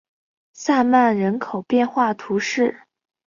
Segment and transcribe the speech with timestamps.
[0.65, 2.81] 曼萨人口变化图示